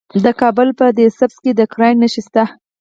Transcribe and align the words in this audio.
د 0.23 0.25
کابل 0.41 0.69
په 0.79 0.85
ده 0.97 1.05
سبز 1.17 1.37
کې 1.43 1.51
د 1.55 1.61
ګرانیټ 1.73 1.99
نښې 2.11 2.21
شته. 2.25 2.43